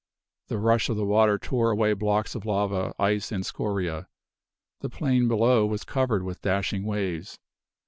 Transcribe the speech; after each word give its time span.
The 0.47 0.57
rush 0.57 0.89
of 0.89 0.97
the 0.97 1.05
water 1.05 1.37
tore 1.37 1.69
away 1.69 1.93
blocks 1.93 2.33
of 2.33 2.43
lava, 2.43 2.91
ice 2.97 3.31
and 3.31 3.45
scoria; 3.45 4.07
the 4.79 4.89
plain 4.89 5.27
below 5.27 5.63
was 5.67 5.83
covered 5.83 6.23
with 6.23 6.41
dashing 6.41 6.85
waves. 6.85 7.37